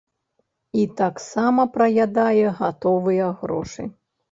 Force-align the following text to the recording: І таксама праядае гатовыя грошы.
І 0.83 0.85
таксама 1.01 1.61
праядае 1.77 2.47
гатовыя 2.63 3.31
грошы. 3.45 3.81